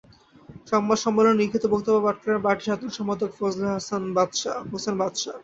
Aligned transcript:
সংবাদ 0.71 0.97
সম্মেলনে 1.03 1.39
লিখিত 1.41 1.63
বক্তব্য 1.73 1.97
পাঠ 2.05 2.15
করেন 2.21 2.39
পার্টির 2.45 2.67
সাধারণ 2.67 2.91
সম্পাদক 2.97 3.29
ফজলে 3.37 3.67
হোসেন 3.71 4.03
বাদশা। 4.99 5.31